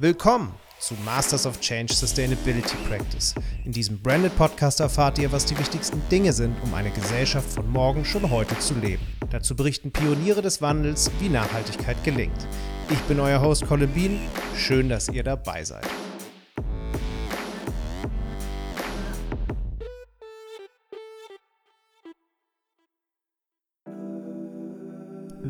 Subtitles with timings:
[0.00, 3.34] Willkommen zu Masters of Change Sustainability Practice.
[3.66, 7.68] In diesem Branded Podcast erfahrt ihr, was die wichtigsten Dinge sind, um eine Gesellschaft von
[7.68, 9.06] morgen schon heute zu leben.
[9.30, 12.48] Dazu berichten Pioniere des Wandels, wie Nachhaltigkeit gelingt.
[12.88, 14.18] Ich bin euer Host Colin Bean.
[14.56, 15.86] Schön, dass ihr dabei seid.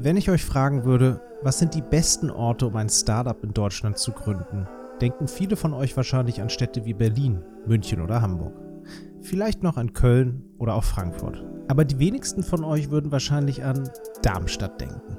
[0.03, 3.99] Wenn ich euch fragen würde, was sind die besten Orte, um ein Startup in Deutschland
[3.99, 4.67] zu gründen,
[5.03, 8.55] denken viele von euch wahrscheinlich an Städte wie Berlin, München oder Hamburg.
[9.21, 11.44] Vielleicht noch an Köln oder auch Frankfurt.
[11.68, 13.91] Aber die wenigsten von euch würden wahrscheinlich an
[14.22, 15.18] Darmstadt denken.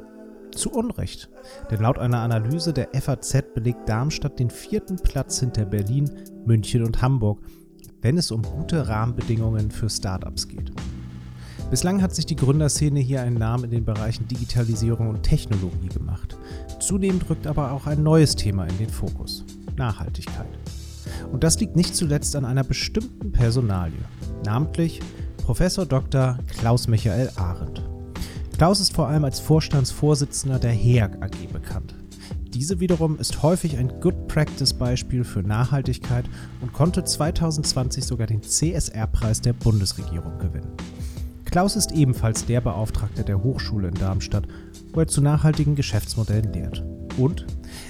[0.51, 1.29] Zu Unrecht,
[1.69, 6.09] denn laut einer Analyse der FAZ belegt Darmstadt den vierten Platz hinter Berlin,
[6.45, 7.39] München und Hamburg,
[8.01, 10.71] wenn es um gute Rahmenbedingungen für Startups geht.
[11.71, 16.37] Bislang hat sich die Gründerszene hier einen Namen in den Bereichen Digitalisierung und Technologie gemacht.
[16.81, 19.45] Zunehmend rückt aber auch ein neues Thema in den Fokus.
[19.77, 20.49] Nachhaltigkeit.
[21.31, 24.03] Und das liegt nicht zuletzt an einer bestimmten Personalie,
[24.43, 24.99] namentlich
[25.37, 26.39] Professor Dr.
[26.59, 27.81] Klaus Michael Arendt.
[28.57, 31.95] Klaus ist vor allem als Vorstandsvorsitzender der HEAG AG bekannt.
[32.53, 36.25] Diese wiederum ist häufig ein Good Practice Beispiel für Nachhaltigkeit
[36.59, 40.75] und konnte 2020 sogar den CSR-Preis der Bundesregierung gewinnen.
[41.51, 44.47] Klaus ist ebenfalls der Beauftragte der Hochschule in Darmstadt,
[44.93, 46.81] wo er zu nachhaltigen Geschäftsmodellen lehrt.
[47.17, 47.45] Und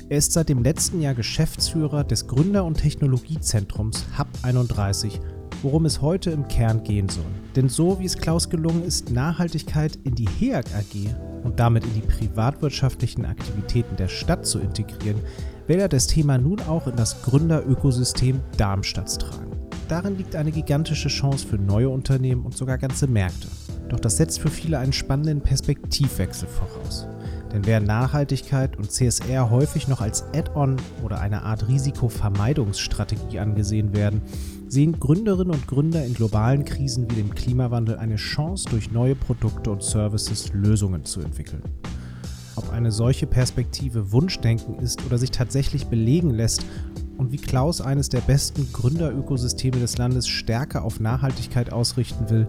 [0.09, 5.22] er ist seit dem letzten Jahr Geschäftsführer des Gründer- und Technologiezentrums Hub 31,
[5.62, 7.23] worum es heute im Kern gehen soll.
[7.56, 11.94] Denn so wie es Klaus gelungen ist, Nachhaltigkeit in die HEAG AG und damit in
[11.94, 15.22] die privatwirtschaftlichen Aktivitäten der Stadt zu integrieren,
[15.68, 19.41] will er das Thema nun auch in das Gründerökosystem Darmstadts tragen.
[19.92, 23.50] Darin liegt eine gigantische Chance für neue Unternehmen und sogar ganze Märkte.
[23.89, 27.08] Doch das setzt für viele einen spannenden Perspektivwechsel voraus.
[27.52, 34.22] Denn während Nachhaltigkeit und CSR häufig noch als Add-on oder eine Art Risikovermeidungsstrategie angesehen werden,
[34.69, 39.72] sehen Gründerinnen und Gründer in globalen Krisen wie dem Klimawandel eine Chance, durch neue Produkte
[39.72, 41.63] und Services Lösungen zu entwickeln.
[42.56, 46.63] Ob eine solche Perspektive Wunschdenken ist oder sich tatsächlich belegen lässt
[47.22, 52.48] und wie Klaus eines der besten Gründerökosysteme des Landes stärker auf Nachhaltigkeit ausrichten will,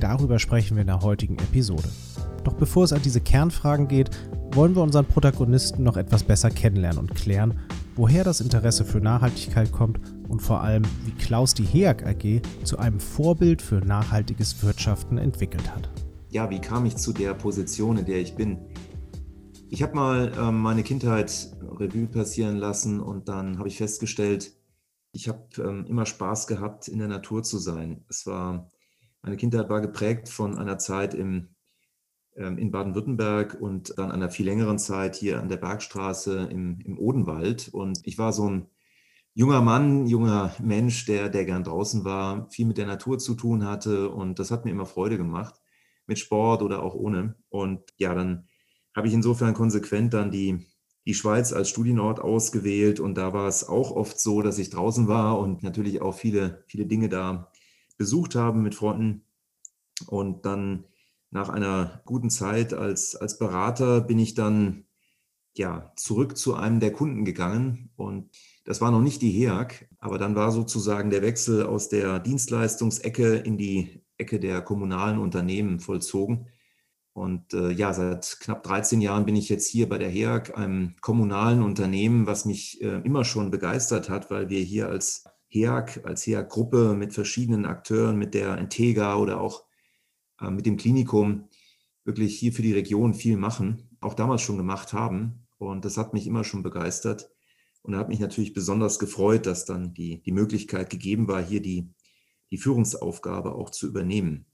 [0.00, 1.88] darüber sprechen wir in der heutigen Episode.
[2.44, 4.10] Doch bevor es an diese Kernfragen geht,
[4.52, 7.58] wollen wir unseren Protagonisten noch etwas besser kennenlernen und klären,
[7.96, 12.78] woher das Interesse für Nachhaltigkeit kommt und vor allem, wie Klaus die HEAG AG zu
[12.78, 15.88] einem Vorbild für nachhaltiges Wirtschaften entwickelt hat.
[16.28, 18.58] Ja, wie kam ich zu der Position, in der ich bin?
[19.72, 24.52] Ich habe mal ähm, meine Kindheit Revue passieren lassen und dann habe ich festgestellt,
[25.12, 28.04] ich habe ähm, immer Spaß gehabt, in der Natur zu sein.
[28.10, 28.68] Es war,
[29.22, 31.54] meine Kindheit war geprägt von einer Zeit im,
[32.36, 36.98] ähm, in Baden-Württemberg und dann einer viel längeren Zeit hier an der Bergstraße im, im
[36.98, 37.70] Odenwald.
[37.72, 38.66] Und ich war so ein
[39.32, 43.64] junger Mann, junger Mensch, der, der gern draußen war, viel mit der Natur zu tun
[43.64, 45.62] hatte und das hat mir immer Freude gemacht,
[46.06, 47.36] mit Sport oder auch ohne.
[47.48, 48.48] Und ja, dann
[48.94, 50.66] habe ich insofern konsequent dann die,
[51.06, 55.08] die Schweiz als Studienort ausgewählt und da war es auch oft so, dass ich draußen
[55.08, 57.50] war und natürlich auch viele, viele Dinge da
[57.96, 59.24] besucht habe mit Freunden.
[60.06, 60.84] Und dann
[61.30, 64.84] nach einer guten Zeit als, als Berater bin ich dann
[65.54, 68.30] ja, zurück zu einem der Kunden gegangen und
[68.64, 73.36] das war noch nicht die HEAG, aber dann war sozusagen der Wechsel aus der Dienstleistungsecke
[73.36, 76.46] in die Ecke der kommunalen Unternehmen vollzogen.
[77.14, 80.96] Und äh, ja, seit knapp 13 Jahren bin ich jetzt hier bei der HEAG, einem
[81.00, 86.26] kommunalen Unternehmen, was mich äh, immer schon begeistert hat, weil wir hier als HEAG, als
[86.26, 89.64] HEAG-Gruppe mit verschiedenen Akteuren, mit der Entega oder auch
[90.40, 91.48] äh, mit dem Klinikum
[92.04, 95.46] wirklich hier für die Region viel machen, auch damals schon gemacht haben.
[95.58, 97.30] Und das hat mich immer schon begeistert.
[97.82, 101.90] Und hat mich natürlich besonders gefreut, dass dann die, die Möglichkeit gegeben war, hier die,
[102.52, 104.46] die Führungsaufgabe auch zu übernehmen.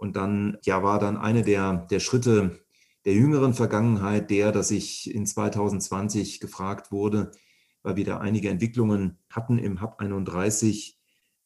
[0.00, 2.58] Und dann, ja, war dann eine der, der Schritte
[3.04, 7.32] der jüngeren Vergangenheit der, dass ich in 2020 gefragt wurde,
[7.82, 10.98] weil wir da einige Entwicklungen hatten im Hub 31.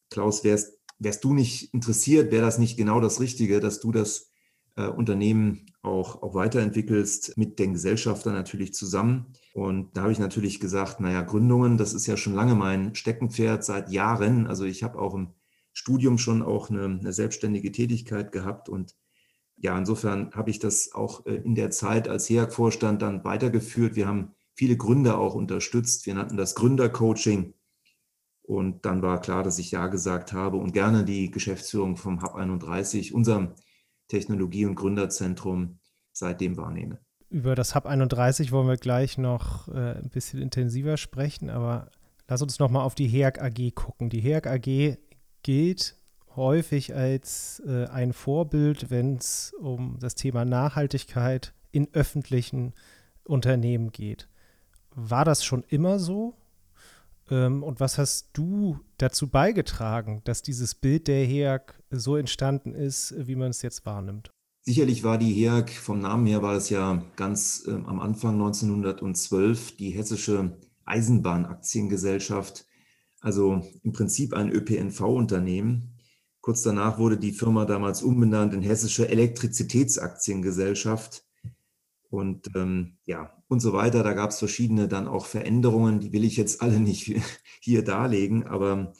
[0.08, 4.31] Klaus, wärst, wärst du nicht interessiert, wäre das nicht genau das Richtige, dass du das
[4.76, 9.32] äh, Unternehmen auch, auch weiterentwickelst, mit den Gesellschaftern natürlich zusammen.
[9.52, 13.64] Und da habe ich natürlich gesagt, naja, Gründungen, das ist ja schon lange mein Steckenpferd
[13.64, 14.46] seit Jahren.
[14.46, 15.34] Also ich habe auch im
[15.84, 18.96] Studium schon auch eine, eine selbstständige Tätigkeit gehabt und
[19.56, 23.96] ja, insofern habe ich das auch äh, in der Zeit als HEAG-Vorstand dann weitergeführt.
[23.96, 26.06] Wir haben viele Gründer auch unterstützt.
[26.06, 27.52] Wir nannten das Gründercoaching.
[28.42, 32.34] Und dann war klar, dass ich Ja gesagt habe und gerne die Geschäftsführung vom Hub
[32.34, 33.52] 31, unserem
[34.08, 35.78] Technologie- und Gründerzentrum,
[36.12, 36.98] seitdem wahrnehme.
[37.28, 41.90] über das Hub 31 wollen wir gleich noch äh, ein bisschen intensiver sprechen, aber
[42.28, 44.10] lass uns noch mal auf die HEAG AG gucken.
[44.10, 44.98] Die HEAG AG
[45.44, 45.96] gilt
[46.35, 52.73] häufig als äh, ein Vorbild, wenn es um das Thema Nachhaltigkeit in öffentlichen
[53.23, 54.29] Unternehmen geht.
[54.91, 56.35] War das schon immer so?
[57.31, 63.14] Ähm, und was hast du dazu beigetragen, dass dieses Bild der HEAG so entstanden ist,
[63.17, 64.31] wie man es jetzt wahrnimmt?
[64.62, 69.76] Sicherlich war die HEAG, vom Namen her war es ja ganz äh, am Anfang 1912
[69.76, 70.56] die Hessische
[70.87, 72.67] Eisenbahnaktiengesellschaft,
[73.25, 75.94] also im Prinzip ein ÖPNV-Unternehmen.
[76.43, 81.25] Kurz danach wurde die Firma damals umbenannt in Hessische Elektrizitätsaktiengesellschaft.
[82.11, 84.03] Und ähm, ja, und so weiter.
[84.03, 87.15] Da gab es verschiedene dann auch Veränderungen, die will ich jetzt alle nicht
[87.61, 88.47] hier darlegen.
[88.47, 88.93] Aber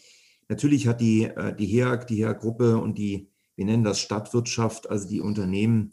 [0.49, 5.07] natürlich hat die, äh, die HEAG, die HEAG-Gruppe und die, wir nennen das Stadtwirtschaft, also
[5.07, 5.93] die Unternehmen,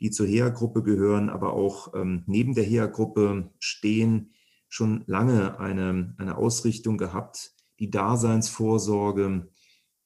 [0.00, 4.32] die zur HEAG-Gruppe gehören, aber auch ähm, neben der HEAG-Gruppe stehen,
[4.70, 9.48] schon lange eine, eine Ausrichtung gehabt, die Daseinsvorsorge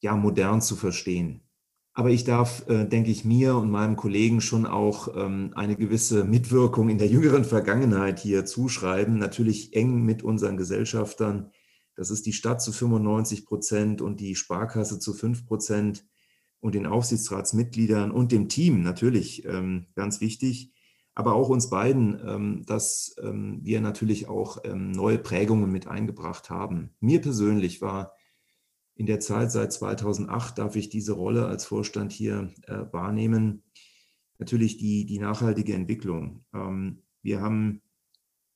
[0.00, 1.42] ja modern zu verstehen.
[1.94, 6.24] Aber ich darf, äh, denke ich, mir und meinem Kollegen schon auch ähm, eine gewisse
[6.24, 9.18] Mitwirkung in der jüngeren Vergangenheit hier zuschreiben.
[9.18, 11.50] Natürlich eng mit unseren Gesellschaftern.
[11.94, 16.06] Das ist die Stadt zu 95 Prozent und die Sparkasse zu 5 Prozent
[16.60, 20.72] und den Aufsichtsratsmitgliedern und dem Team natürlich ähm, ganz wichtig.
[21.14, 26.48] Aber auch uns beiden, ähm, dass ähm, wir natürlich auch ähm, neue Prägungen mit eingebracht
[26.48, 26.94] haben.
[27.00, 28.14] Mir persönlich war
[28.94, 33.62] in der Zeit seit 2008 darf ich diese Rolle als Vorstand hier äh, wahrnehmen.
[34.38, 36.44] Natürlich die, die nachhaltige Entwicklung.
[37.22, 37.80] Wir haben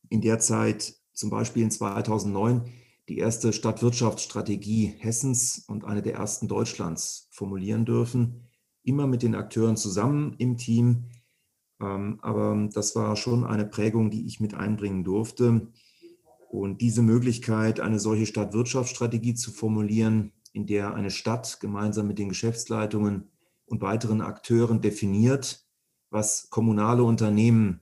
[0.08, 2.64] in der Zeit, zum Beispiel in 2009,
[3.08, 8.42] die erste Stadtwirtschaftsstrategie Hessens und eine der ersten Deutschlands formulieren dürfen.
[8.82, 11.04] Immer mit den Akteuren zusammen im Team.
[11.80, 15.68] Ähm, aber das war schon eine Prägung, die ich mit einbringen durfte.
[16.48, 22.30] Und diese Möglichkeit, eine solche Stadtwirtschaftsstrategie zu formulieren, in der eine Stadt gemeinsam mit den
[22.30, 23.30] Geschäftsleitungen
[23.66, 25.66] und weiteren Akteuren definiert,
[26.10, 27.80] was kommunale Unternehmen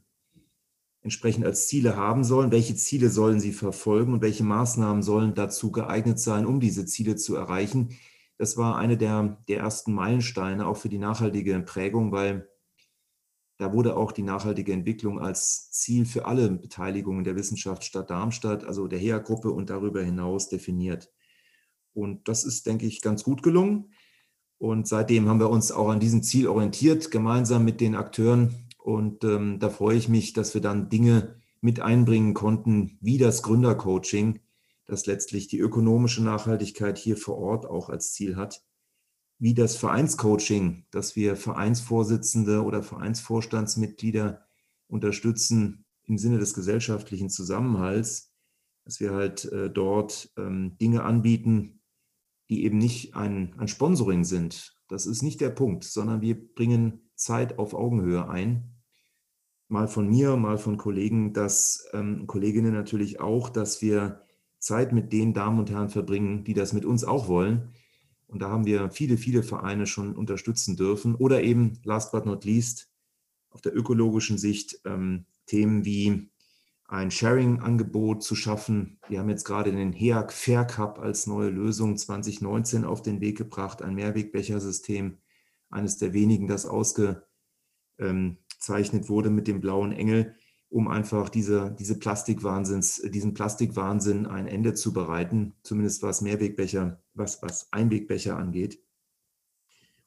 [1.02, 5.70] entsprechend als Ziele haben sollen, welche Ziele sollen sie verfolgen und welche Maßnahmen sollen dazu
[5.70, 7.90] geeignet sein, um diese Ziele zu erreichen.
[8.38, 12.48] Das war eine der, der ersten Meilensteine auch für die nachhaltige Prägung, weil
[13.64, 18.62] da wurde auch die nachhaltige Entwicklung als Ziel für alle Beteiligungen der Wissenschaft Stadt Darmstadt,
[18.62, 21.10] also der HEA-Gruppe und darüber hinaus definiert.
[21.94, 23.94] Und das ist, denke ich, ganz gut gelungen.
[24.58, 28.68] Und seitdem haben wir uns auch an diesem Ziel orientiert, gemeinsam mit den Akteuren.
[28.76, 33.42] Und ähm, da freue ich mich, dass wir dann Dinge mit einbringen konnten, wie das
[33.42, 34.40] Gründercoaching,
[34.84, 38.62] das letztlich die ökonomische Nachhaltigkeit hier vor Ort auch als Ziel hat,
[39.38, 44.46] wie das Vereinscoaching, dass wir Vereinsvorsitzende oder Vereinsvorstandsmitglieder
[44.86, 48.32] unterstützen im Sinne des gesellschaftlichen Zusammenhalts,
[48.84, 51.80] dass wir halt äh, dort ähm, Dinge anbieten,
[52.50, 54.76] die eben nicht ein, ein Sponsoring sind.
[54.88, 58.70] Das ist nicht der Punkt, sondern wir bringen Zeit auf Augenhöhe ein.
[59.68, 64.20] Mal von mir, mal von Kollegen, dass ähm, Kolleginnen natürlich auch, dass wir
[64.58, 67.72] Zeit mit den Damen und Herren verbringen, die das mit uns auch wollen.
[68.26, 71.14] Und da haben wir viele, viele Vereine schon unterstützen dürfen.
[71.14, 72.90] Oder eben, last but not least,
[73.50, 76.30] auf der ökologischen Sicht ähm, Themen wie
[76.86, 78.98] ein Sharing-Angebot zu schaffen.
[79.08, 83.38] Wir haben jetzt gerade den HEAG Fair Cup als neue Lösung 2019 auf den Weg
[83.38, 85.18] gebracht, ein Mehrwegbechersystem,
[85.70, 87.24] eines der wenigen, das ausgezeichnet
[89.08, 90.36] wurde mit dem blauen Engel,
[90.74, 97.42] um einfach diese, diese Plastikwahnsinns, diesen Plastikwahnsinn ein Ende zu bereiten, zumindest was Mehrwegbecher, was,
[97.42, 98.80] was Einwegbecher angeht.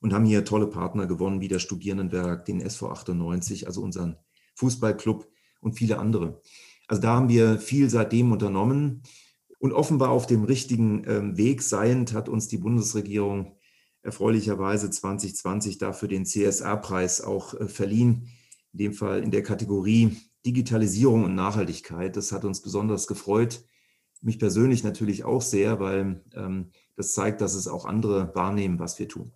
[0.02, 4.18] Und haben hier tolle Partner gewonnen, wie das Studierendenwerk, den SV 98, also unseren
[4.56, 5.30] Fußballclub
[5.62, 6.42] und viele andere.
[6.90, 9.04] Also da haben wir viel seitdem unternommen.
[9.60, 13.56] Und offenbar auf dem richtigen ähm, Weg seiend hat uns die Bundesregierung
[14.02, 18.28] erfreulicherweise 2020 dafür den CSR-Preis auch äh, verliehen,
[18.74, 22.16] in dem Fall in der Kategorie Digitalisierung und Nachhaltigkeit.
[22.16, 23.66] Das hat uns besonders gefreut.
[24.22, 28.98] Mich persönlich natürlich auch sehr, weil ähm, das zeigt, dass es auch andere wahrnehmen, was
[28.98, 29.34] wir tun.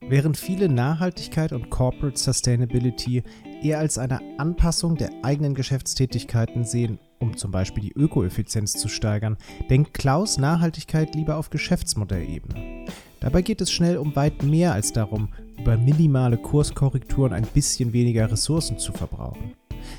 [0.00, 3.24] Während viele Nachhaltigkeit und Corporate Sustainability
[3.62, 9.36] eher als eine Anpassung der eigenen Geschäftstätigkeiten sehen, um zum Beispiel die Ökoeffizienz zu steigern,
[9.68, 12.86] denkt Klaus Nachhaltigkeit lieber auf Geschäftsmodellebene.
[13.20, 18.30] Dabei geht es schnell um weit mehr als darum, über minimale Kurskorrekturen ein bisschen weniger
[18.30, 19.54] Ressourcen zu verbrauchen.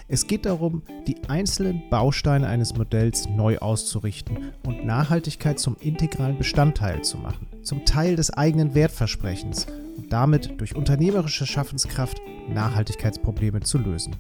[0.07, 7.03] Es geht darum, die einzelnen Bausteine eines Modells neu auszurichten und Nachhaltigkeit zum integralen Bestandteil
[7.03, 9.65] zu machen, zum Teil des eigenen Wertversprechens
[9.97, 14.15] und damit durch unternehmerische Schaffenskraft Nachhaltigkeitsprobleme zu lösen.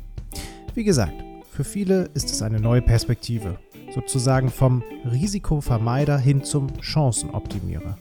[0.73, 3.59] Wie gesagt, für viele ist es eine neue Perspektive,
[3.93, 7.95] sozusagen vom Risikovermeider hin zum Chancenoptimierer.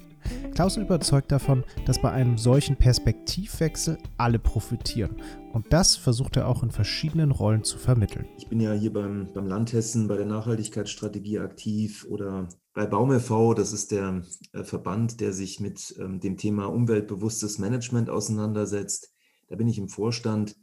[0.54, 5.20] Klaus überzeugt davon, dass bei einem solchen Perspektivwechsel alle profitieren.
[5.52, 8.26] Und das versucht er auch in verschiedenen Rollen zu vermitteln.
[8.38, 13.54] Ich bin ja hier beim, beim Land Hessen bei der Nachhaltigkeitsstrategie aktiv oder bei BaumLV,
[13.56, 19.12] das ist der äh, Verband, der sich mit ähm, dem Thema umweltbewusstes Management auseinandersetzt.
[19.48, 20.56] Da bin ich im Vorstand.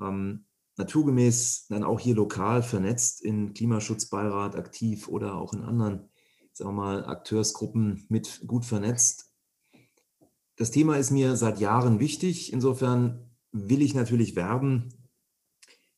[0.00, 0.46] Ähm,
[0.78, 6.08] naturgemäß dann auch hier lokal vernetzt in Klimaschutzbeirat aktiv oder auch in anderen
[6.58, 9.30] sagen wir mal, Akteursgruppen mit gut vernetzt.
[10.56, 12.52] Das Thema ist mir seit Jahren wichtig.
[12.52, 14.88] Insofern will ich natürlich werben,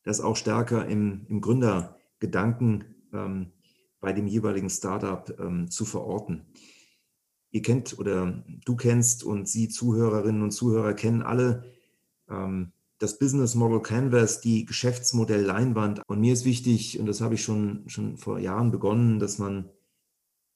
[0.03, 3.53] das auch stärker im, im Gründergedanken ähm,
[3.99, 6.45] bei dem jeweiligen Startup ähm, zu verorten.
[7.49, 11.65] Ihr kennt oder du kennst und Sie Zuhörerinnen und Zuhörer kennen alle
[12.29, 16.01] ähm, das Business Model Canvas, die Geschäftsmodell Leinwand.
[16.05, 19.71] Und mir ist wichtig, und das habe ich schon, schon vor Jahren begonnen, dass man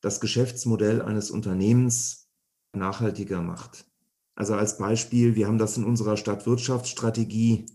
[0.06, 2.30] das Geschäftsmodell eines Unternehmens
[2.74, 3.88] nachhaltiger macht.
[4.36, 7.66] Also als Beispiel, wir haben das in unserer Stadtwirtschaftsstrategie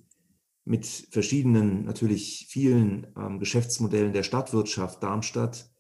[0.64, 5.74] mit verschiedenen, natürlich vielen ähm, Geschäftsmodellen der Stadtwirtschaft Darmstadt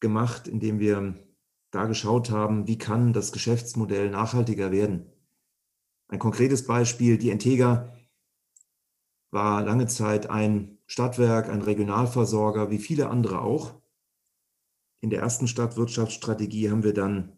[0.00, 1.14] gemacht, indem wir
[1.70, 5.12] da geschaut haben, wie kann das Geschäftsmodell nachhaltiger werden.
[6.08, 7.96] Ein konkretes Beispiel, die Entega
[9.30, 13.81] war lange Zeit ein Stadtwerk, ein Regionalversorger, wie viele andere auch
[15.02, 17.36] in der ersten Stadtwirtschaftsstrategie haben wir dann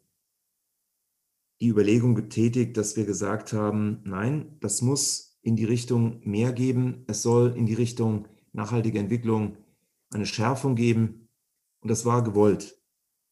[1.61, 7.05] die Überlegung getätigt, dass wir gesagt haben, nein, das muss in die Richtung mehr geben.
[7.07, 9.57] Es soll in die Richtung nachhaltige Entwicklung
[10.13, 11.31] eine Schärfung geben.
[11.81, 12.79] Und das war gewollt.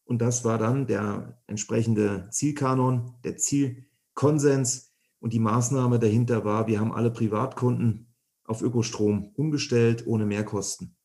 [0.03, 4.95] Und das war dann der entsprechende Zielkanon, der Zielkonsens.
[5.19, 8.07] Und die Maßnahme dahinter war, wir haben alle Privatkunden
[8.45, 10.95] auf Ökostrom umgestellt ohne Mehrkosten.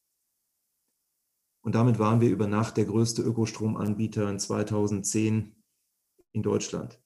[1.63, 5.57] Und damit waren wir über Nacht der größte Ökostromanbieter in 2010
[6.33, 7.01] in Deutschland.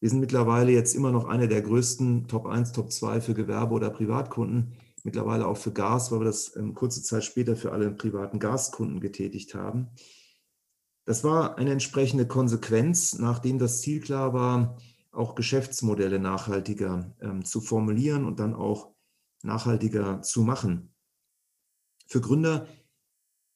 [0.00, 3.74] Wir sind mittlerweile jetzt immer noch einer der größten Top 1, Top 2 für Gewerbe-
[3.74, 7.90] oder Privatkunden, mittlerweile auch für Gas, weil wir das ähm, kurze Zeit später für alle
[7.90, 9.90] privaten Gaskunden getätigt haben.
[11.04, 14.78] Das war eine entsprechende Konsequenz, nachdem das Ziel klar war,
[15.12, 18.94] auch Geschäftsmodelle nachhaltiger ähm, zu formulieren und dann auch
[19.42, 20.94] nachhaltiger zu machen.
[22.06, 22.66] Für Gründer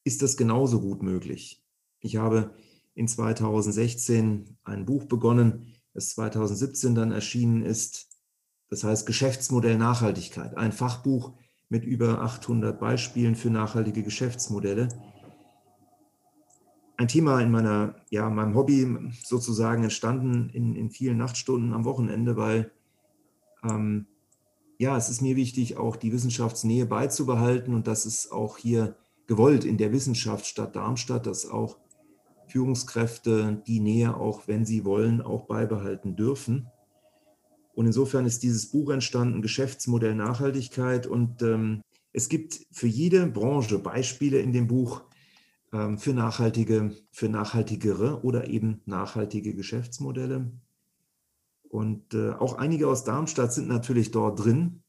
[0.05, 1.65] ist das genauso gut möglich.
[2.01, 2.55] Ich habe
[2.95, 8.09] in 2016 ein Buch begonnen, das 2017 dann erschienen ist.
[8.69, 11.33] Das heißt Geschäftsmodell Nachhaltigkeit, ein Fachbuch
[11.69, 14.89] mit über 800 Beispielen für nachhaltige Geschäftsmodelle.
[16.97, 18.87] Ein Thema in meiner, ja, meinem Hobby
[19.25, 22.71] sozusagen entstanden in, in vielen Nachtstunden am Wochenende, weil
[23.65, 24.07] ähm,
[24.79, 29.65] ja, es ist mir wichtig, auch die Wissenschaftsnähe beizubehalten und dass es auch hier gewollt
[29.65, 31.79] in der Wissenschaftsstadt Darmstadt, dass auch
[32.49, 36.69] Führungskräfte die Nähe auch, wenn sie wollen, auch beibehalten dürfen.
[37.75, 41.07] Und insofern ist dieses Buch entstanden, Geschäftsmodell Nachhaltigkeit.
[41.07, 45.03] Und ähm, es gibt für jede Branche Beispiele in dem Buch
[45.73, 50.53] ähm, für nachhaltige, für nachhaltigere oder eben nachhaltige Geschäftsmodelle.
[51.69, 54.84] Und äh, auch einige aus Darmstadt sind natürlich dort drin.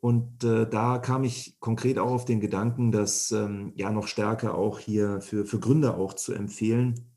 [0.00, 4.54] Und äh, da kam ich konkret auch auf den Gedanken, das ähm, ja noch stärker
[4.54, 7.16] auch hier für, für Gründer auch zu empfehlen,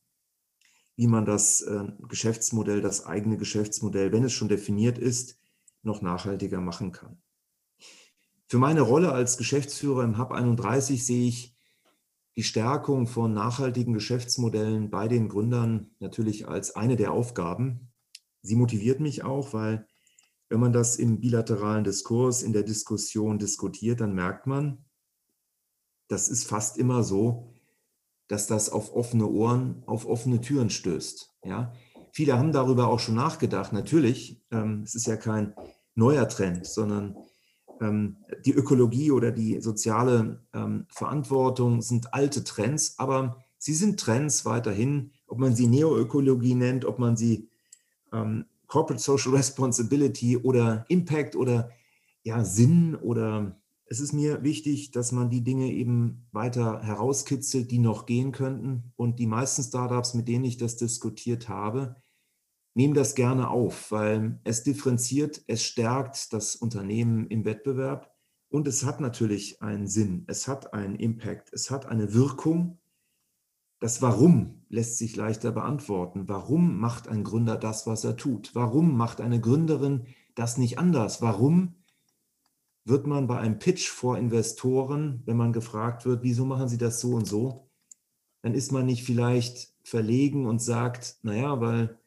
[0.96, 5.40] wie man das äh, Geschäftsmodell, das eigene Geschäftsmodell, wenn es schon definiert ist,
[5.84, 7.22] noch nachhaltiger machen kann.
[8.48, 11.56] Für meine Rolle als Geschäftsführer im Hub 31 sehe ich
[12.36, 17.92] die Stärkung von nachhaltigen Geschäftsmodellen bei den Gründern natürlich als eine der Aufgaben.
[18.42, 19.88] Sie motiviert mich auch, weil
[20.52, 24.84] wenn man das im bilateralen Diskurs, in der Diskussion diskutiert, dann merkt man,
[26.10, 27.54] das ist fast immer so,
[28.28, 31.32] dass das auf offene Ohren, auf offene Türen stößt.
[31.46, 31.72] Ja?
[32.12, 33.72] Viele haben darüber auch schon nachgedacht.
[33.72, 35.56] Natürlich, ähm, es ist ja kein
[35.96, 37.16] neuer Trend, sondern
[37.80, 44.44] ähm, die Ökologie oder die soziale ähm, Verantwortung sind alte Trends, aber sie sind Trends
[44.44, 47.48] weiterhin, ob man sie Neoökologie nennt, ob man sie
[48.12, 51.72] ähm, Corporate Social Responsibility oder Impact oder
[52.24, 57.80] ja, Sinn oder es ist mir wichtig, dass man die Dinge eben weiter herauskitzelt, die
[57.80, 58.94] noch gehen könnten.
[58.96, 61.98] Und die meisten Startups, mit denen ich das diskutiert habe,
[62.74, 68.16] nehmen das gerne auf, weil es differenziert, es stärkt das Unternehmen im Wettbewerb
[68.48, 72.80] und es hat natürlich einen Sinn, es hat einen Impact, es hat eine Wirkung
[73.82, 76.30] das Warum lässt sich leichter beantworten.
[76.30, 78.52] Warum macht ein Gründer das, was er tut?
[78.54, 81.22] Warum macht eine Gründerin das nicht anders?
[81.22, 81.74] Warum
[82.86, 87.02] wird man bei einem Pitch vor Investoren, wenn man gefragt wird, wieso machen Sie das
[87.02, 87.70] so und so,
[88.44, 92.00] dann ist man nicht vielleicht verlegen und sagt, naja, weil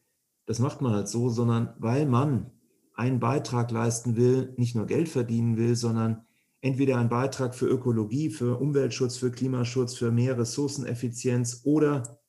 [0.45, 2.51] das macht man halt so, sondern weil man
[2.93, 6.25] einen Beitrag leisten will, nicht nur Geld verdienen will, sondern
[6.61, 12.19] entweder einen Beitrag für Ökologie, für Umweltschutz, für Klimaschutz, für mehr Ressourceneffizienz oder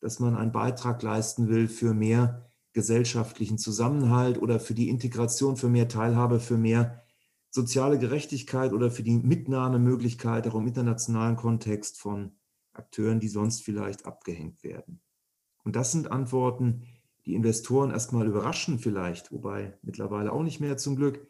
[0.00, 5.68] dass man einen Beitrag leisten will für mehr gesellschaftlichen Zusammenhalt oder für die Integration, für
[5.68, 7.02] mehr Teilhabe, für mehr
[7.50, 12.32] soziale Gerechtigkeit oder für die Mitnahmemöglichkeit auch im internationalen Kontext von
[12.72, 15.00] Akteuren, die sonst vielleicht abgehängt werden.
[15.62, 16.86] Und das sind Antworten,
[17.26, 21.28] die Investoren erstmal überraschen vielleicht, wobei mittlerweile auch nicht mehr zum Glück.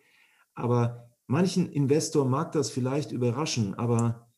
[0.55, 4.31] Aber manchen Investor mag das vielleicht überraschen, aber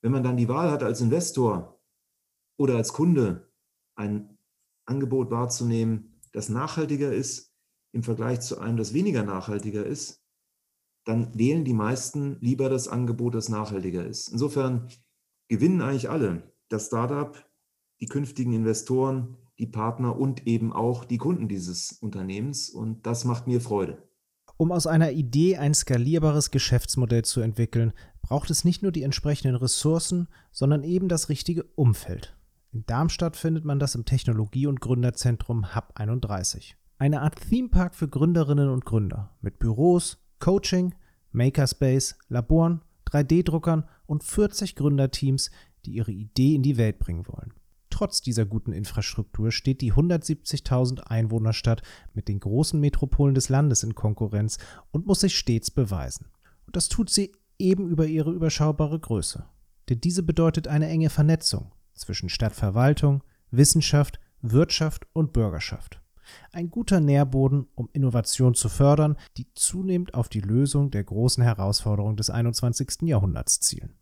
[0.00, 1.82] wenn man dann die Wahl hat als Investor
[2.56, 3.52] oder als Kunde
[3.96, 4.38] ein
[4.86, 7.52] Angebot wahrzunehmen, das nachhaltiger ist
[7.92, 10.22] im Vergleich zu einem, das weniger nachhaltiger ist,
[11.04, 14.28] dann wählen die meisten lieber das Angebot, das nachhaltiger ist.
[14.28, 14.88] Insofern
[15.48, 16.52] gewinnen eigentlich alle.
[16.68, 17.44] Das Startup,
[18.00, 22.70] die künftigen Investoren, die Partner und eben auch die Kunden dieses Unternehmens.
[22.70, 24.05] Und das macht mir Freude.
[24.58, 29.56] Um aus einer Idee ein skalierbares Geschäftsmodell zu entwickeln, braucht es nicht nur die entsprechenden
[29.56, 32.34] Ressourcen, sondern eben das richtige Umfeld.
[32.72, 36.76] In Darmstadt findet man das im Technologie- und Gründerzentrum Hub 31.
[36.98, 40.94] Eine Art Themepark für Gründerinnen und Gründer mit Büros, Coaching,
[41.32, 45.50] Makerspace, Laboren, 3D-Druckern und 40 Gründerteams,
[45.84, 47.52] die ihre Idee in die Welt bringen wollen.
[47.96, 51.80] Trotz dieser guten Infrastruktur steht die 170.000 Einwohnerstadt
[52.12, 54.58] mit den großen Metropolen des Landes in Konkurrenz
[54.90, 56.26] und muss sich stets beweisen.
[56.66, 59.46] Und das tut sie eben über ihre überschaubare Größe.
[59.88, 66.02] Denn diese bedeutet eine enge Vernetzung zwischen Stadtverwaltung, Wissenschaft, Wirtschaft und Bürgerschaft.
[66.52, 72.18] Ein guter Nährboden, um Innovation zu fördern, die zunehmend auf die Lösung der großen Herausforderungen
[72.18, 73.08] des 21.
[73.08, 73.94] Jahrhunderts zielen.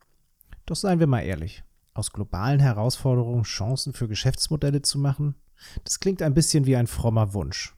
[0.67, 1.63] Doch seien wir mal ehrlich,
[1.95, 5.37] aus globalen Herausforderungen Chancen für Geschäftsmodelle zu machen,
[5.85, 7.75] das klingt ein bisschen wie ein frommer Wunsch,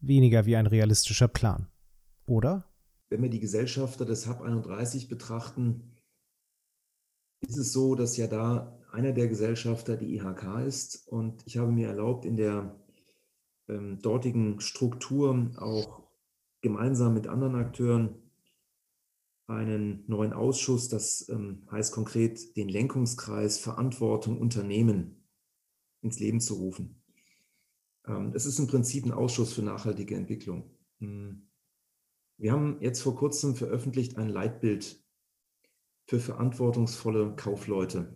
[0.00, 1.68] weniger wie ein realistischer Plan.
[2.26, 2.64] Oder?
[3.10, 5.94] Wenn wir die Gesellschafter des Hub 31 betrachten,
[7.40, 11.70] ist es so, dass ja da einer der Gesellschafter die IHK ist und ich habe
[11.70, 12.74] mir erlaubt, in der
[13.68, 16.02] ähm, dortigen Struktur auch
[16.62, 18.27] gemeinsam mit anderen Akteuren
[19.48, 25.26] einen neuen Ausschuss, das ähm, heißt konkret den Lenkungskreis Verantwortung Unternehmen
[26.02, 27.02] ins Leben zu rufen.
[28.06, 30.70] Ähm, es ist im Prinzip ein Ausschuss für nachhaltige Entwicklung.
[30.98, 31.48] Hm.
[32.36, 35.02] Wir haben jetzt vor kurzem veröffentlicht ein Leitbild
[36.04, 38.14] für verantwortungsvolle Kaufleute.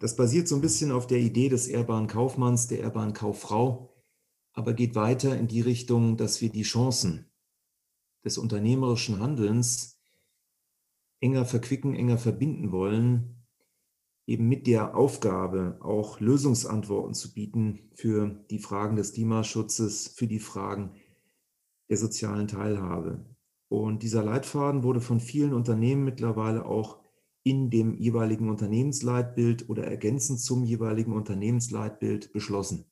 [0.00, 3.94] Das basiert so ein bisschen auf der Idee des ehrbaren Kaufmanns, der ehrbaren Kauffrau,
[4.52, 7.30] aber geht weiter in die Richtung, dass wir die Chancen
[8.24, 10.00] des unternehmerischen Handelns
[11.20, 13.44] enger verquicken, enger verbinden wollen,
[14.26, 20.38] eben mit der Aufgabe, auch Lösungsantworten zu bieten für die Fragen des Klimaschutzes, für die
[20.38, 20.94] Fragen
[21.88, 23.24] der sozialen Teilhabe.
[23.68, 27.00] Und dieser Leitfaden wurde von vielen Unternehmen mittlerweile auch
[27.42, 32.86] in dem jeweiligen Unternehmensleitbild oder ergänzend zum jeweiligen Unternehmensleitbild beschlossen.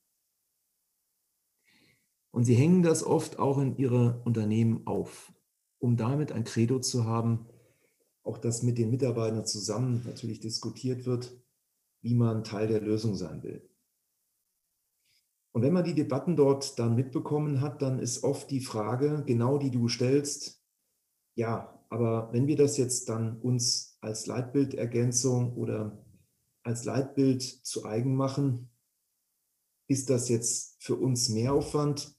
[2.32, 5.32] Und sie hängen das oft auch in ihre Unternehmen auf,
[5.78, 7.46] um damit ein Credo zu haben,
[8.24, 11.38] auch das mit den Mitarbeitern zusammen natürlich diskutiert wird,
[12.00, 13.68] wie man Teil der Lösung sein will.
[15.52, 19.58] Und wenn man die Debatten dort dann mitbekommen hat, dann ist oft die Frage, genau
[19.58, 20.64] die du stellst,
[21.34, 26.02] ja, aber wenn wir das jetzt dann uns als Leitbildergänzung oder
[26.62, 28.70] als Leitbild zu eigen machen,
[29.88, 32.16] ist das jetzt für uns Mehraufwand?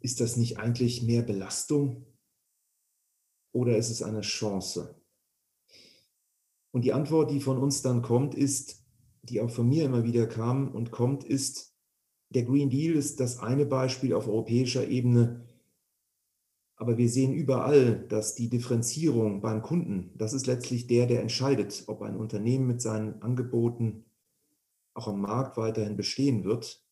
[0.00, 2.06] Ist das nicht eigentlich mehr Belastung?
[3.52, 5.00] Oder ist es eine Chance?
[6.70, 8.84] Und die Antwort, die von uns dann kommt, ist,
[9.22, 11.74] die auch von mir immer wieder kam und kommt, ist,
[12.30, 15.48] der Green Deal ist das eine Beispiel auf europäischer Ebene,
[16.76, 21.84] aber wir sehen überall, dass die Differenzierung beim Kunden, das ist letztlich der, der entscheidet,
[21.88, 24.04] ob ein Unternehmen mit seinen Angeboten
[24.94, 26.84] auch am Markt weiterhin bestehen wird,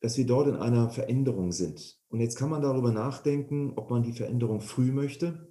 [0.00, 1.98] dass wir dort in einer Veränderung sind.
[2.08, 5.48] Und jetzt kann man darüber nachdenken, ob man die Veränderung früh möchte,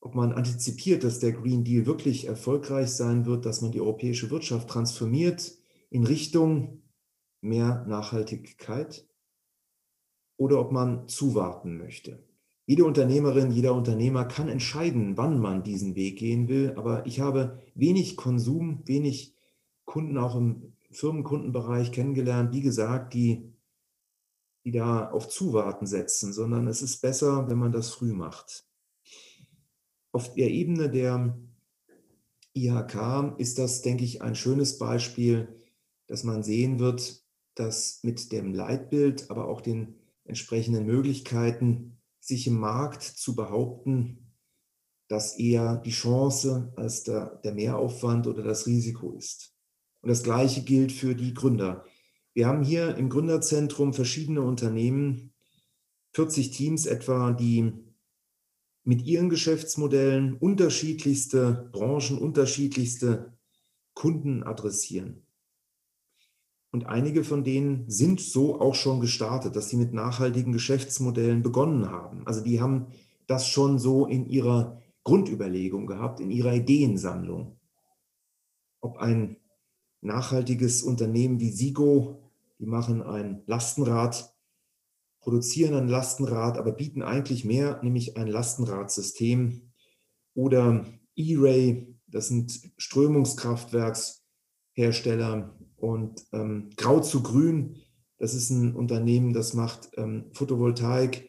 [0.00, 4.30] ob man antizipiert, dass der Green Deal wirklich erfolgreich sein wird, dass man die europäische
[4.30, 5.56] Wirtschaft transformiert
[5.90, 6.82] in Richtung
[7.40, 9.06] mehr Nachhaltigkeit
[10.36, 12.24] oder ob man zuwarten möchte.
[12.66, 17.62] Jede Unternehmerin, jeder Unternehmer kann entscheiden, wann man diesen Weg gehen will, aber ich habe
[17.74, 19.34] wenig Konsum, wenig
[19.84, 23.56] Kunden auch im Firmenkundenbereich kennengelernt, wie gesagt, die
[24.66, 28.66] die da auf Zuwarten setzen, sondern es ist besser, wenn man das früh macht.
[30.10, 31.38] Auf der Ebene der
[32.52, 35.56] IHK ist das, denke ich, ein schönes Beispiel,
[36.08, 37.22] dass man sehen wird,
[37.54, 44.32] dass mit dem Leitbild, aber auch den entsprechenden Möglichkeiten, sich im Markt zu behaupten,
[45.06, 49.55] dass eher die Chance als der, der Mehraufwand oder das Risiko ist.
[50.06, 51.84] Und das Gleiche gilt für die Gründer.
[52.32, 55.32] Wir haben hier im Gründerzentrum verschiedene Unternehmen,
[56.12, 57.72] 40 Teams etwa, die
[58.84, 63.36] mit ihren Geschäftsmodellen unterschiedlichste Branchen, unterschiedlichste
[63.94, 65.26] Kunden adressieren.
[66.70, 71.90] Und einige von denen sind so auch schon gestartet, dass sie mit nachhaltigen Geschäftsmodellen begonnen
[71.90, 72.24] haben.
[72.28, 72.86] Also die haben
[73.26, 77.58] das schon so in ihrer Grundüberlegung gehabt, in ihrer Ideensammlung.
[78.80, 79.38] Ob ein
[80.06, 82.22] nachhaltiges Unternehmen wie Sigo
[82.58, 84.34] die machen ein Lastenrad,
[85.20, 89.72] produzieren ein Lastenrad, aber bieten eigentlich mehr, nämlich ein Lastenradsystem.
[90.34, 95.54] Oder E-Ray, das sind Strömungskraftwerkshersteller.
[95.76, 97.76] Und ähm, Grau zu Grün,
[98.18, 101.28] das ist ein Unternehmen, das macht ähm, Photovoltaik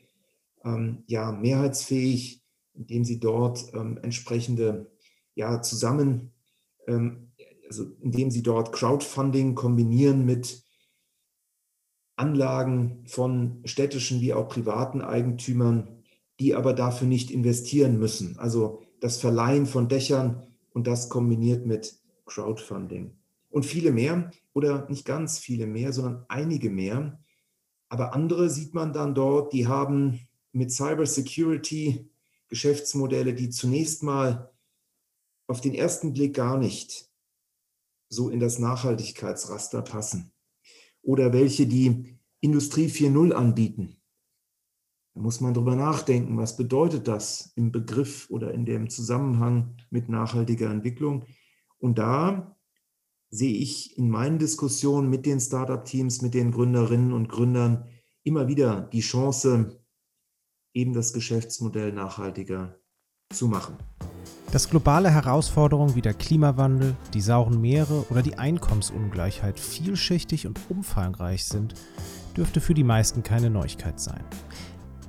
[0.64, 4.90] ähm, ja, mehrheitsfähig, indem sie dort ähm, entsprechende
[5.36, 6.32] ja, zusammen,
[6.88, 7.27] ähm,
[7.68, 10.64] also indem sie dort Crowdfunding kombinieren mit
[12.16, 16.04] Anlagen von städtischen wie auch privaten Eigentümern,
[16.40, 18.38] die aber dafür nicht investieren müssen.
[18.40, 23.16] Also das Verleihen von Dächern und das kombiniert mit Crowdfunding.
[23.50, 27.20] Und viele mehr oder nicht ganz viele mehr, sondern einige mehr.
[27.90, 32.10] Aber andere sieht man dann dort, die haben mit Cybersecurity
[32.50, 34.52] Geschäftsmodelle, die zunächst mal
[35.48, 37.07] auf den ersten Blick gar nicht
[38.10, 40.32] so in das Nachhaltigkeitsraster passen
[41.02, 43.98] oder welche die Industrie 4.0 anbieten.
[45.14, 50.10] Da muss man darüber nachdenken, was bedeutet das im Begriff oder in dem Zusammenhang mit
[50.10, 51.26] nachhaltiger Entwicklung.
[51.80, 52.56] Und da
[53.30, 57.88] sehe ich in meinen Diskussionen mit den Startup-Teams, mit den Gründerinnen und Gründern
[58.24, 59.82] immer wieder die Chance,
[60.74, 62.80] eben das Geschäftsmodell nachhaltiger
[63.34, 63.78] zu machen.
[64.52, 71.44] Dass globale Herausforderungen wie der Klimawandel, die sauren Meere oder die Einkommensungleichheit vielschichtig und umfangreich
[71.44, 71.74] sind,
[72.36, 74.24] dürfte für die meisten keine Neuigkeit sein.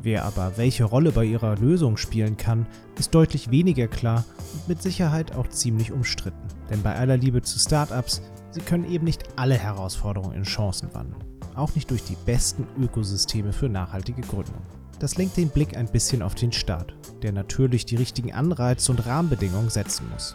[0.03, 2.67] Wer aber welche Rolle bei ihrer Lösung spielen kann,
[2.99, 4.25] ist deutlich weniger klar
[4.55, 6.49] und mit Sicherheit auch ziemlich umstritten.
[6.71, 11.23] Denn bei aller Liebe zu Startups, sie können eben nicht alle Herausforderungen in Chancen wandeln.
[11.55, 14.63] Auch nicht durch die besten Ökosysteme für nachhaltige Gründung.
[14.99, 19.07] Das lenkt den Blick ein bisschen auf den Staat, der natürlich die richtigen Anreize und
[19.07, 20.35] Rahmenbedingungen setzen muss.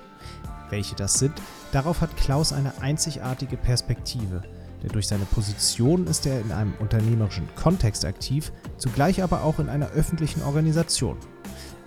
[0.69, 1.33] Welche das sind,
[1.73, 4.41] darauf hat Klaus eine einzigartige Perspektive,
[4.81, 9.67] denn durch seine Position ist er in einem unternehmerischen Kontext aktiv, zugleich aber auch in
[9.67, 11.17] einer öffentlichen Organisation.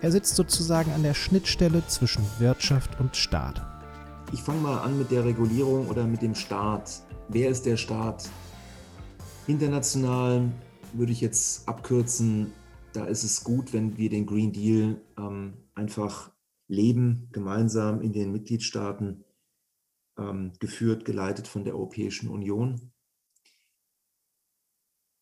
[0.03, 3.63] Er sitzt sozusagen an der Schnittstelle zwischen Wirtschaft und Staat.
[4.33, 7.01] Ich fange mal an mit der Regulierung oder mit dem Staat.
[7.29, 8.29] Wer ist der Staat?
[9.47, 10.51] International
[10.93, 12.53] würde ich jetzt abkürzen
[12.97, 16.33] da ist es gut, wenn wir den Green Deal ähm, einfach
[16.67, 19.23] leben, gemeinsam in den Mitgliedstaaten,
[20.19, 22.93] ähm, geführt, geleitet von der Europäischen Union.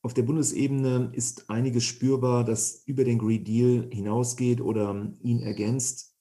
[0.02, 6.16] Auf der Bundesebene ist einiges spürbar, das über den Green Deal hinausgeht oder ihn ergänzt,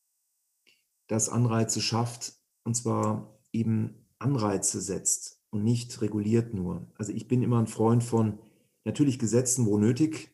[1.08, 6.92] das Anreize schafft, und zwar eben Anreize setzt und nicht reguliert nur.
[6.96, 8.39] Also ich bin immer ein Freund von
[8.86, 10.33] natürlich Gesetzen, wo nötig,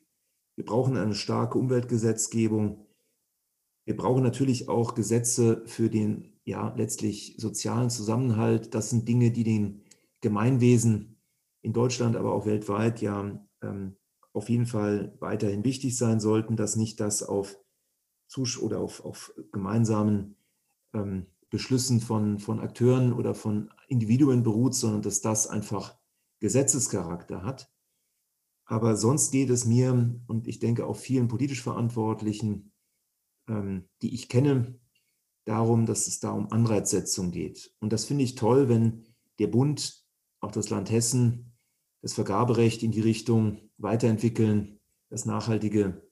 [0.60, 2.86] wir brauchen eine starke Umweltgesetzgebung.
[3.86, 8.76] Wir brauchen natürlich auch Gesetze für den ja letztlich sozialen Zusammenhalt.
[8.76, 9.86] Das sind Dinge, die den
[10.20, 11.16] Gemeinwesen
[11.62, 13.96] in Deutschland, aber auch weltweit ja ähm,
[14.34, 17.58] auf jeden Fall weiterhin wichtig sein sollten, dass nicht das auf
[18.28, 20.36] Zusch oder auf, auf gemeinsamen
[20.94, 25.96] ähm, Beschlüssen von, von Akteuren oder von Individuen beruht, sondern dass das einfach
[26.42, 27.72] Gesetzescharakter hat.
[28.70, 32.72] Aber sonst geht es mir und ich denke auch vielen politisch Verantwortlichen,
[33.48, 34.80] ähm, die ich kenne,
[35.46, 37.74] darum, dass es da um Anreizsetzung geht.
[37.80, 39.06] Und das finde ich toll, wenn
[39.40, 40.06] der Bund,
[40.40, 41.52] auch das Land Hessen,
[42.04, 44.80] das Vergaberecht in die Richtung weiterentwickeln,
[45.10, 46.08] dass nachhaltige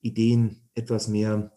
[0.00, 1.52] Ideen etwas mehr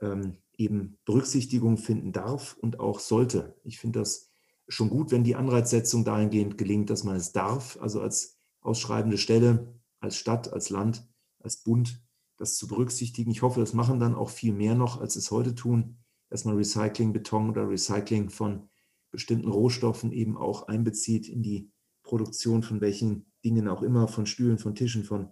[0.00, 3.56] ähm, eben Berücksichtigung finden darf und auch sollte.
[3.64, 4.30] Ich finde das
[4.68, 9.74] schon gut, wenn die Anreizsetzung dahingehend gelingt, dass man es darf, also als ausschreibende Stelle
[10.00, 11.06] als Stadt, als Land,
[11.40, 12.02] als Bund,
[12.38, 13.30] das zu berücksichtigen.
[13.30, 15.98] Ich hoffe, das machen dann auch viel mehr noch, als es heute tun,
[16.28, 18.68] dass man Recycling, Beton oder Recycling von
[19.10, 21.70] bestimmten Rohstoffen eben auch einbezieht in die
[22.02, 25.30] Produktion von welchen Dingen auch immer, von Stühlen, von Tischen, von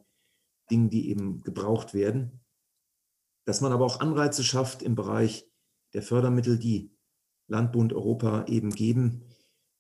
[0.71, 2.41] Dingen, die eben gebraucht werden.
[3.45, 5.51] Dass man aber auch Anreize schafft im Bereich
[5.95, 6.95] der Fördermittel, die
[7.49, 9.25] Land, Bund, Europa eben geben,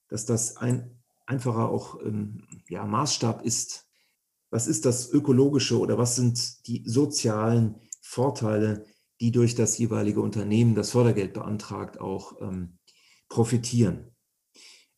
[0.08, 0.99] dass das ein
[1.30, 3.88] einfacher auch ähm, ja, Maßstab ist.
[4.50, 8.84] Was ist das Ökologische oder was sind die sozialen Vorteile,
[9.20, 12.78] die durch das jeweilige Unternehmen, das Fördergeld beantragt, auch ähm,
[13.28, 14.10] profitieren?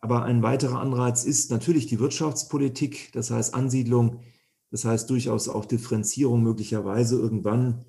[0.01, 4.23] Aber ein weiterer Anreiz ist natürlich die Wirtschaftspolitik, das heißt Ansiedlung,
[4.71, 7.85] das heißt durchaus auch Differenzierung möglicherweise irgendwann.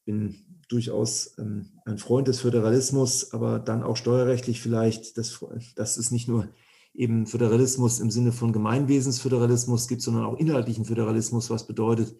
[0.00, 5.42] Ich bin durchaus ähm, ein Freund des Föderalismus, aber dann auch steuerrechtlich vielleicht, dass,
[5.74, 6.48] dass es nicht nur
[6.94, 12.16] eben Föderalismus im Sinne von Gemeinwesensföderalismus gibt, sondern auch inhaltlichen Föderalismus, was bedeutet,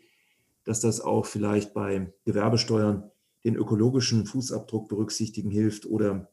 [0.64, 3.11] dass das auch vielleicht bei Gewerbesteuern
[3.44, 6.31] den ökologischen Fußabdruck berücksichtigen hilft oder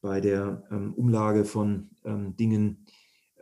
[0.00, 2.86] bei der ähm, Umlage von ähm, Dingen,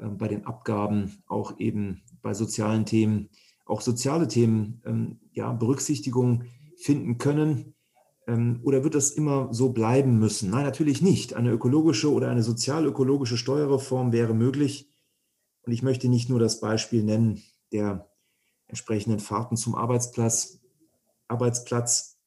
[0.00, 3.28] ähm, bei den Abgaben, auch eben bei sozialen Themen,
[3.64, 6.44] auch soziale Themen ähm, ja, Berücksichtigung
[6.76, 7.74] finden können?
[8.28, 10.50] Ähm, oder wird das immer so bleiben müssen?
[10.50, 11.34] Nein, natürlich nicht.
[11.34, 14.88] Eine ökologische oder eine sozial-ökologische Steuerreform wäre möglich.
[15.62, 18.08] Und ich möchte nicht nur das Beispiel nennen der
[18.66, 20.60] entsprechenden Fahrten zum Arbeitsplatz,
[21.26, 22.18] Arbeitsplatz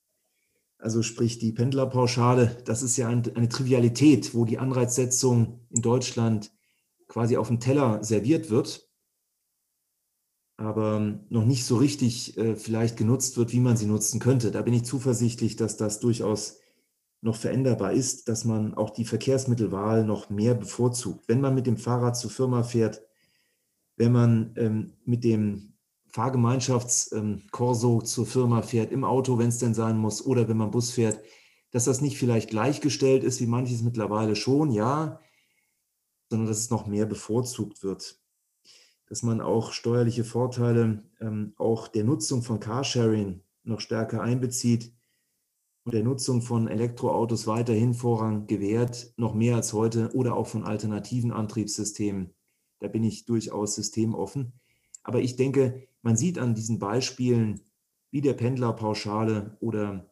[0.82, 6.52] also sprich die Pendlerpauschale, das ist ja eine Trivialität, wo die Anreizsetzung in Deutschland
[7.08, 8.90] quasi auf dem Teller serviert wird,
[10.58, 14.52] aber noch nicht so richtig äh, vielleicht genutzt wird, wie man sie nutzen könnte.
[14.52, 16.60] Da bin ich zuversichtlich, dass das durchaus
[17.22, 21.28] noch veränderbar ist, dass man auch die Verkehrsmittelwahl noch mehr bevorzugt.
[21.28, 23.02] Wenn man mit dem Fahrrad zur Firma fährt,
[23.96, 25.74] wenn man ähm, mit dem
[26.08, 30.72] Fahrgemeinschaftskorso ähm, zur Firma fährt, im Auto, wenn es denn sein muss, oder wenn man
[30.72, 31.20] Bus fährt,
[31.72, 35.20] dass das nicht vielleicht gleichgestellt ist, wie manches mittlerweile schon, ja,
[36.30, 38.21] sondern dass es noch mehr bevorzugt wird.
[39.12, 44.94] Dass man auch steuerliche Vorteile ähm, auch der Nutzung von Carsharing noch stärker einbezieht
[45.84, 50.64] und der Nutzung von Elektroautos weiterhin Vorrang gewährt, noch mehr als heute, oder auch von
[50.64, 52.34] alternativen Antriebssystemen.
[52.80, 54.54] Da bin ich durchaus systemoffen.
[55.04, 57.60] Aber ich denke, man sieht an diesen Beispielen
[58.12, 60.08] wie der Pendlerpauschale oder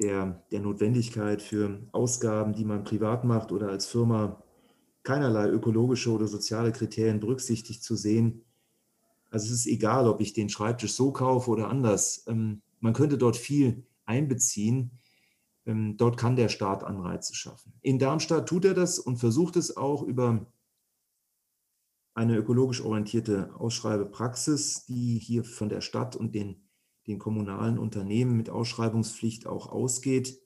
[0.00, 4.42] der, der Notwendigkeit für Ausgaben, die man privat macht oder als Firma,
[5.02, 8.44] keinerlei ökologische oder soziale Kriterien berücksichtigt zu sehen.
[9.30, 12.24] Also es ist egal, ob ich den Schreibtisch so kaufe oder anders.
[12.26, 14.98] Ähm, man könnte dort viel einbeziehen.
[15.64, 17.72] Ähm, dort kann der Staat Anreize schaffen.
[17.80, 20.46] In Darmstadt tut er das und versucht es auch über
[22.14, 26.68] eine ökologisch orientierte Ausschreibepraxis, die hier von der Stadt und den,
[27.06, 30.38] den kommunalen Unternehmen mit Ausschreibungspflicht auch ausgeht.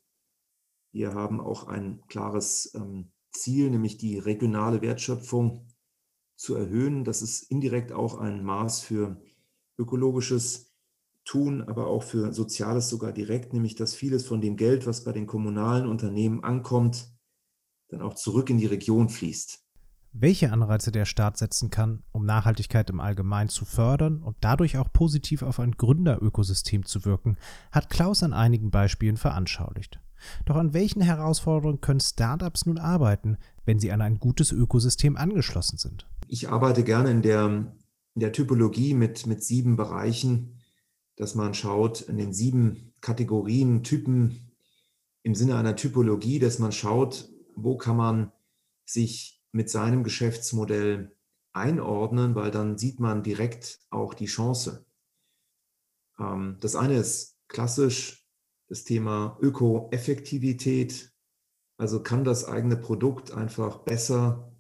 [0.93, 5.67] Wir haben auch ein klares ähm, Ziel, nämlich die regionale Wertschöpfung
[6.37, 7.05] zu erhöhen.
[7.05, 9.21] Das ist indirekt auch ein Maß für
[9.79, 10.75] ökologisches
[11.25, 15.13] Tun, aber auch für Soziales sogar direkt, nämlich dass vieles von dem Geld, was bei
[15.13, 17.11] den kommunalen Unternehmen ankommt,
[17.89, 19.67] dann auch zurück in die Region fließt
[20.19, 24.93] welche Anreize der Staat setzen kann, um Nachhaltigkeit im Allgemeinen zu fördern und dadurch auch
[24.93, 27.37] positiv auf ein Gründerökosystem zu wirken,
[27.71, 30.01] hat Klaus an einigen Beispielen veranschaulicht.
[30.45, 35.79] Doch an welchen Herausforderungen können Startups nun arbeiten, wenn sie an ein gutes Ökosystem angeschlossen
[35.79, 36.07] sind?
[36.29, 37.47] Ich arbeite gerne in der,
[38.15, 40.61] in der Typologie mit, mit sieben Bereichen,
[41.17, 44.53] dass man schaut in den sieben Kategorien, Typen
[45.23, 48.33] im Sinne einer Typologie, dass man schaut, wo kann man
[48.85, 51.17] sich mit seinem Geschäftsmodell
[51.53, 54.87] einordnen, weil dann sieht man direkt auch die Chance.
[56.19, 58.26] Ähm, das eine ist klassisch
[58.69, 61.13] das Thema Ökoeffektivität.
[61.79, 64.53] Also kann das eigene Produkt einfach besser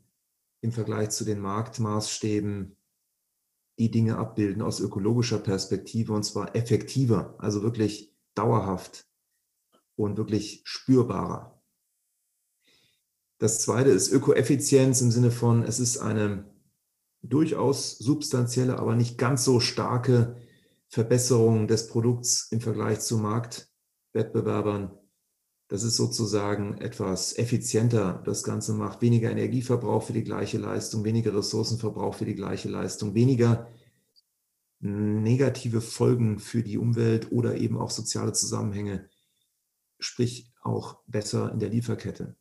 [0.60, 2.76] im Vergleich zu den Marktmaßstäben
[3.78, 9.06] die Dinge abbilden aus ökologischer Perspektive und zwar effektiver, also wirklich dauerhaft
[9.96, 11.62] und wirklich spürbarer.
[13.38, 16.50] Das zweite ist Ökoeffizienz im Sinne von, es ist eine
[17.22, 20.36] durchaus substanzielle, aber nicht ganz so starke
[20.88, 23.18] Verbesserung des Produkts im Vergleich zu
[24.16, 24.90] Marktwettbewerbern.
[25.68, 28.22] Das ist sozusagen etwas effizienter.
[28.24, 33.14] Das Ganze macht weniger Energieverbrauch für die gleiche Leistung, weniger Ressourcenverbrauch für die gleiche Leistung,
[33.14, 33.68] weniger
[34.78, 39.08] negative Folgen für die Umwelt oder eben auch soziale Zusammenhänge,
[39.98, 42.36] sprich auch besser in der Lieferkette.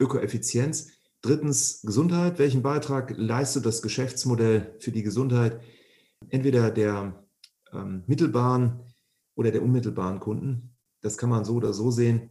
[0.00, 0.92] Ökoeffizienz.
[1.20, 2.38] Drittens Gesundheit.
[2.38, 5.60] Welchen Beitrag leistet das Geschäftsmodell für die Gesundheit
[6.30, 7.22] entweder der
[7.74, 8.80] ähm, mittelbaren
[9.34, 10.69] oder der unmittelbaren Kunden?
[11.00, 12.30] Das kann man so oder so sehen.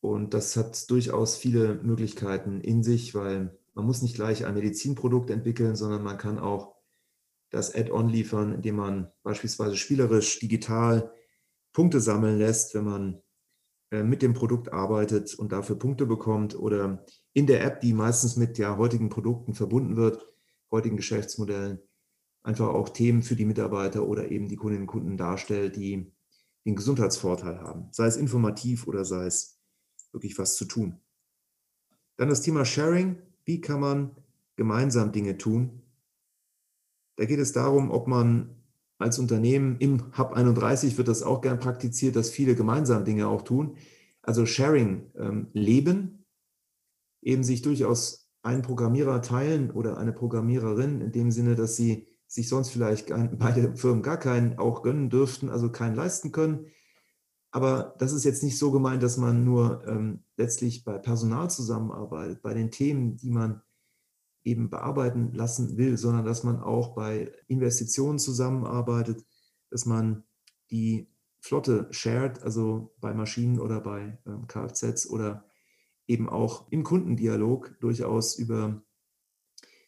[0.00, 5.30] Und das hat durchaus viele Möglichkeiten in sich, weil man muss nicht gleich ein Medizinprodukt
[5.30, 6.74] entwickeln, sondern man kann auch
[7.50, 11.12] das Add-on liefern, indem man beispielsweise spielerisch, digital
[11.72, 13.22] Punkte sammeln lässt, wenn man
[13.90, 18.36] äh, mit dem Produkt arbeitet und dafür Punkte bekommt oder in der App, die meistens
[18.36, 20.26] mit ja, heutigen Produkten verbunden wird,
[20.70, 21.80] heutigen Geschäftsmodellen,
[22.42, 26.13] einfach auch Themen für die Mitarbeiter oder eben die Kundinnen und Kunden darstellt, die
[26.64, 29.60] den Gesundheitsvorteil haben, sei es informativ oder sei es
[30.12, 31.00] wirklich was zu tun.
[32.16, 33.20] Dann das Thema Sharing.
[33.44, 34.16] Wie kann man
[34.56, 35.82] gemeinsam Dinge tun?
[37.16, 38.56] Da geht es darum, ob man
[38.98, 43.42] als Unternehmen im Hub 31 wird das auch gern praktiziert, dass viele gemeinsam Dinge auch
[43.42, 43.76] tun.
[44.22, 46.24] Also Sharing ähm, leben,
[47.20, 52.48] eben sich durchaus einen Programmierer teilen oder eine Programmiererin in dem Sinne, dass sie sich
[52.48, 56.66] sonst vielleicht beide Firmen gar keinen auch gönnen dürften, also keinen leisten können.
[57.52, 62.42] Aber das ist jetzt nicht so gemeint, dass man nur ähm, letztlich bei Personal zusammenarbeitet,
[62.42, 63.62] bei den Themen, die man
[64.42, 69.24] eben bearbeiten lassen will, sondern dass man auch bei Investitionen zusammenarbeitet,
[69.70, 70.24] dass man
[70.70, 75.44] die Flotte shared, also bei Maschinen oder bei ähm, Kfz oder
[76.08, 78.82] eben auch im Kundendialog durchaus über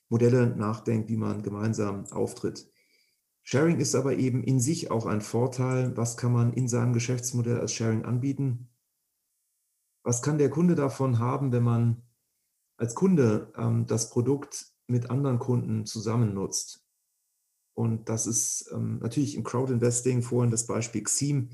[0.09, 2.71] Modelle nachdenkt, wie man gemeinsam auftritt.
[3.43, 5.97] Sharing ist aber eben in sich auch ein Vorteil.
[5.97, 8.69] Was kann man in seinem Geschäftsmodell als Sharing anbieten?
[10.03, 12.03] Was kann der Kunde davon haben, wenn man
[12.77, 16.85] als Kunde ähm, das Produkt mit anderen Kunden zusammen nutzt?
[17.75, 21.51] Und das ist ähm, natürlich im Crowdinvesting, vorhin das Beispiel Xim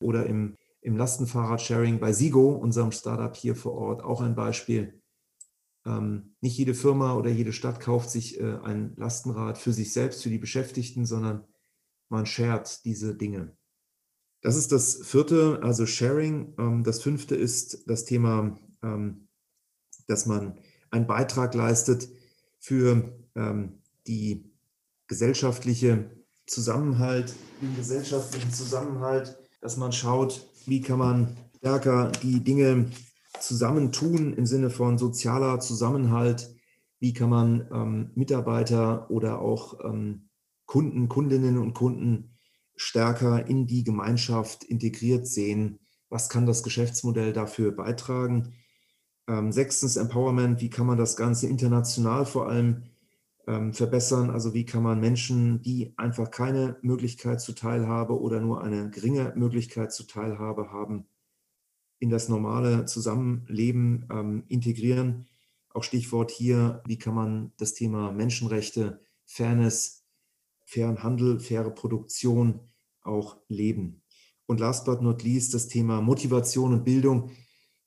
[0.00, 5.00] oder im, im Lastenfahrrad-Sharing bei Sigo, unserem Startup hier vor Ort, auch ein Beispiel.
[5.86, 10.22] Ähm, nicht jede Firma oder jede Stadt kauft sich äh, ein Lastenrad für sich selbst,
[10.22, 11.44] für die Beschäftigten, sondern
[12.08, 13.56] man shared diese Dinge.
[14.42, 16.54] Das ist das vierte, also Sharing.
[16.58, 19.28] Ähm, das fünfte ist das Thema, ähm,
[20.08, 20.58] dass man
[20.90, 22.08] einen Beitrag leistet
[22.58, 23.12] für
[24.06, 24.50] die
[25.08, 26.10] gesellschaftliche
[26.46, 32.90] Zusammenhalt, den gesellschaftlichen Zusammenhalt, dass man schaut, wie kann man stärker die Dinge
[33.40, 36.54] zusammentun im Sinne von sozialer Zusammenhalt?
[36.98, 40.28] Wie kann man ähm, Mitarbeiter oder auch ähm,
[40.66, 42.36] Kunden, Kundinnen und Kunden
[42.74, 45.78] stärker in die Gemeinschaft integriert sehen?
[46.08, 48.54] Was kann das Geschäftsmodell dafür beitragen?
[49.28, 50.60] Ähm, sechstens Empowerment.
[50.60, 52.84] Wie kann man das Ganze international vor allem
[53.46, 54.30] ähm, verbessern?
[54.30, 59.32] Also wie kann man Menschen, die einfach keine Möglichkeit zur Teilhabe oder nur eine geringe
[59.36, 61.06] Möglichkeit zur Teilhabe haben,
[61.98, 65.26] in das normale Zusammenleben ähm, integrieren.
[65.70, 70.04] Auch Stichwort hier, wie kann man das Thema Menschenrechte, Fairness,
[70.64, 72.60] fairen Handel, faire Produktion
[73.02, 74.02] auch leben.
[74.46, 77.30] Und last but not least das Thema Motivation und Bildung.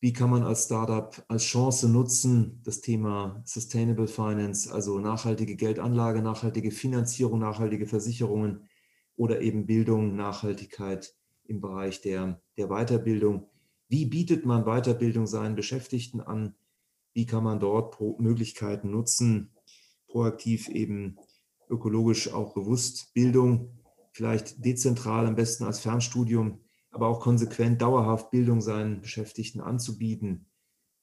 [0.01, 6.21] Wie kann man als Startup als Chance nutzen, das Thema Sustainable Finance, also nachhaltige Geldanlage,
[6.21, 8.69] nachhaltige Finanzierung, nachhaltige Versicherungen
[9.17, 13.49] oder eben Bildung, Nachhaltigkeit im Bereich der, der Weiterbildung
[13.89, 16.55] wie bietet man Weiterbildung seinen Beschäftigten an?
[17.13, 19.51] Wie kann man dort Möglichkeiten nutzen,
[20.07, 21.17] proaktiv eben
[21.69, 23.79] ökologisch auch bewusst Bildung,
[24.11, 26.59] vielleicht dezentral am besten als Fernstudium,
[26.91, 30.45] aber auch konsequent dauerhaft Bildung seinen Beschäftigten anzubieten?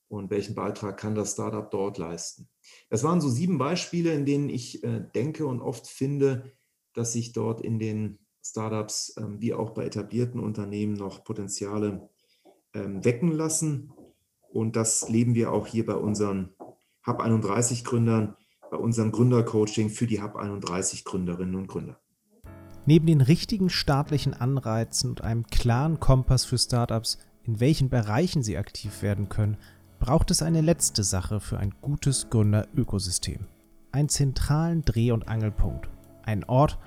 [0.08, 2.48] Und welchen Beitrag kann das Startup dort leisten?
[2.88, 6.52] Das waren so sieben Beispiele, in denen ich äh, denke und oft finde,
[6.94, 12.08] dass sich dort in den Startups ähm, wie auch bei etablierten Unternehmen noch Potenziale
[12.84, 13.92] wecken lassen.
[14.52, 16.54] Und das leben wir auch hier bei unseren
[17.06, 18.36] Hub 31 Gründern,
[18.70, 22.00] bei unserem Gründercoaching für die Hub 31 Gründerinnen und Gründer.
[22.84, 28.56] Neben den richtigen staatlichen Anreizen und einem klaren Kompass für Startups, in welchen Bereichen sie
[28.56, 29.56] aktiv werden können,
[29.98, 33.46] braucht es eine letzte Sache für ein gutes Gründerökosystem.
[33.92, 35.88] Einen zentralen Dreh- und Angelpunkt.
[36.22, 36.78] Ein Ort,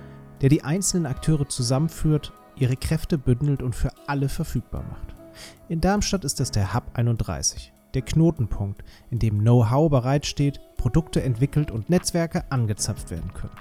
[0.41, 5.18] der die einzelnen Akteure zusammenführt, ihre Kräfte bündelt und für alle verfügbar macht.
[5.67, 11.71] In Darmstadt ist es der Hub 31, der Knotenpunkt, in dem Know-how bereitsteht, Produkte entwickelt
[11.71, 13.55] und Netzwerke angezapft werden können.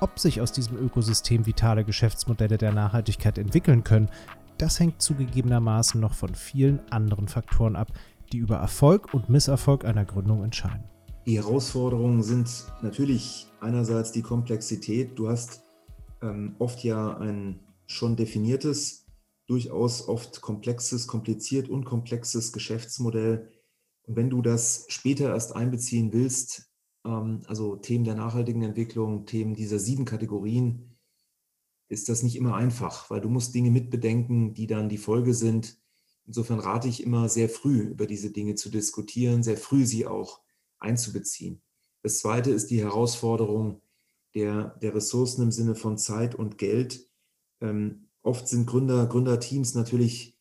[0.00, 4.08] Ob sich aus diesem Ökosystem vitale Geschäftsmodelle der Nachhaltigkeit entwickeln können,
[4.58, 7.88] das hängt zugegebenermaßen noch von vielen anderen Faktoren ab,
[8.32, 10.84] die über Erfolg und Misserfolg einer Gründung entscheiden.
[11.26, 12.48] Die Herausforderungen sind
[12.82, 15.18] natürlich einerseits die Komplexität.
[15.18, 15.62] Du hast
[16.22, 19.06] ähm, oft ja ein schon definiertes
[19.50, 23.50] durchaus oft komplexes, kompliziert und komplexes Geschäftsmodell.
[24.06, 26.70] Und wenn du das später erst einbeziehen willst,
[27.04, 30.96] ähm, also Themen der nachhaltigen Entwicklung, Themen dieser sieben Kategorien,
[31.88, 35.76] ist das nicht immer einfach, weil du musst Dinge mitbedenken, die dann die Folge sind.
[36.26, 40.40] Insofern rate ich immer sehr früh über diese Dinge zu diskutieren, sehr früh sie auch
[40.78, 41.60] einzubeziehen.
[42.04, 43.82] Das zweite ist die Herausforderung,
[44.36, 47.10] der, der Ressourcen im Sinne von Zeit und Geld.
[47.60, 50.38] Ähm, oft sind Gründer, Gründerteams natürlich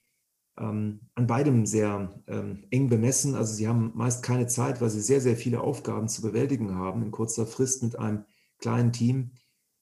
[0.58, 3.36] ähm, an beidem sehr ähm, eng bemessen.
[3.36, 7.02] Also sie haben meist keine Zeit, weil sie sehr, sehr viele Aufgaben zu bewältigen haben
[7.02, 8.26] in kurzer Frist mit einem
[8.60, 9.32] kleinen Team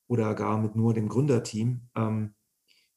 [0.07, 1.89] oder gar mit nur dem Gründerteam.
[1.95, 2.35] Ähm,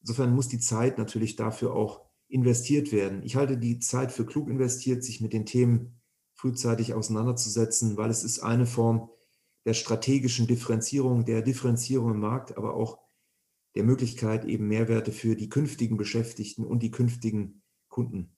[0.01, 3.23] insofern muss die Zeit natürlich dafür auch investiert werden.
[3.25, 6.01] Ich halte die Zeit für klug investiert, sich mit den Themen
[6.35, 9.11] frühzeitig auseinanderzusetzen, weil es ist eine Form
[9.67, 12.99] der strategischen Differenzierung, der Differenzierung im Markt, aber auch
[13.75, 18.37] der Möglichkeit, eben Mehrwerte für die künftigen Beschäftigten und die künftigen Kunden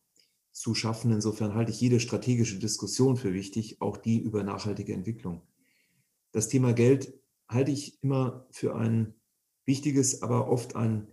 [0.52, 1.12] zu schaffen.
[1.12, 5.42] Insofern halte ich jede strategische Diskussion für wichtig, auch die über nachhaltige Entwicklung.
[6.32, 7.14] Das Thema Geld
[7.48, 9.14] halte ich immer für ein
[9.64, 11.06] wichtiges, aber oft ein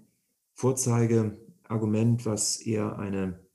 [0.54, 3.46] Vorzeigeargument, was eher eine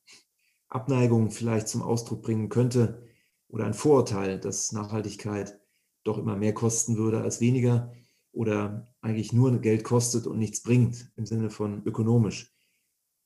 [0.68, 3.06] Abneigung vielleicht zum Ausdruck bringen könnte
[3.48, 5.60] oder ein Vorurteil, dass Nachhaltigkeit
[6.02, 7.92] doch immer mehr kosten würde als weniger
[8.35, 12.53] oder eigentlich nur Geld kostet und nichts bringt im Sinne von ökonomisch.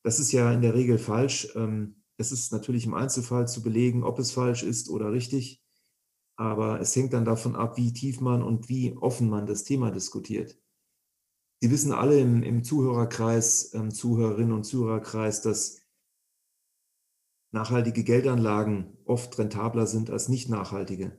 [0.04, 1.48] Das ist ja in der Regel falsch.
[1.54, 5.62] Ähm, es ist natürlich im Einzelfall zu belegen, ob es falsch ist oder richtig,
[6.36, 9.90] aber es hängt dann davon ab, wie tief man und wie offen man das Thema
[9.90, 10.58] diskutiert.
[11.60, 15.82] Sie wissen alle im, im Zuhörerkreis, ähm, Zuhörerinnen und Zuhörerkreis, dass
[17.50, 21.18] nachhaltige Geldanlagen oft rentabler sind als nicht nachhaltige.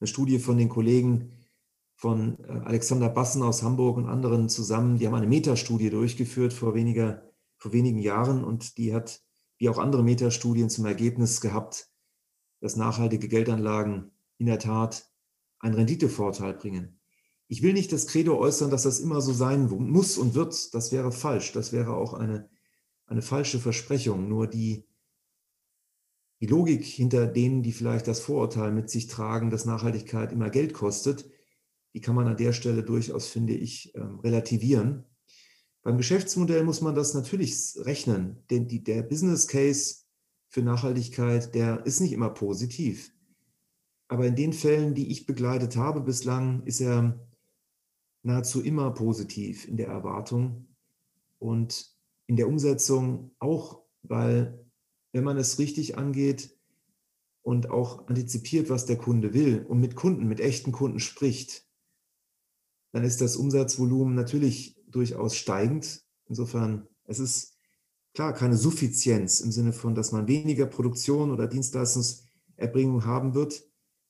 [0.00, 1.35] Eine Studie von den Kollegen
[1.96, 6.74] von äh, Alexander Bassen aus Hamburg und anderen zusammen, die haben eine Metastudie durchgeführt vor,
[6.74, 7.22] weniger,
[7.56, 9.22] vor wenigen Jahren und die hat,
[9.58, 11.90] wie auch andere Metastudien, zum Ergebnis gehabt,
[12.60, 15.10] dass nachhaltige Geldanlagen in der Tat
[15.58, 17.00] einen Renditevorteil bringen.
[17.48, 20.74] Ich will nicht das Credo äußern, dass das immer so sein muss und wird.
[20.74, 21.52] Das wäre falsch.
[21.52, 22.50] Das wäre auch eine,
[23.06, 24.28] eine falsche Versprechung.
[24.28, 24.84] Nur die,
[26.40, 30.74] die Logik hinter denen, die vielleicht das Vorurteil mit sich tragen, dass Nachhaltigkeit immer Geld
[30.74, 31.30] kostet,
[31.96, 35.06] die kann man an der Stelle durchaus, finde ich, ähm, relativieren.
[35.82, 40.02] Beim Geschäftsmodell muss man das natürlich rechnen, denn die, der Business Case
[40.50, 43.14] für Nachhaltigkeit, der ist nicht immer positiv.
[44.08, 47.18] Aber in den Fällen, die ich begleitet habe bislang, ist er
[48.22, 50.68] nahezu immer positiv in der Erwartung
[51.38, 54.66] und in der Umsetzung auch, weil
[55.12, 56.54] wenn man es richtig angeht
[57.40, 61.65] und auch antizipiert, was der Kunde will und mit Kunden, mit echten Kunden spricht,
[62.96, 66.02] dann ist das Umsatzvolumen natürlich durchaus steigend.
[66.30, 67.58] Insofern, es ist
[68.14, 73.62] klar keine Suffizienz im Sinne von, dass man weniger Produktion oder Dienstleistungserbringung haben wird.